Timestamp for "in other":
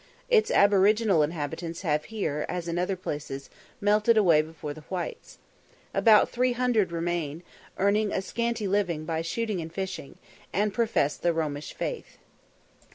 2.67-2.95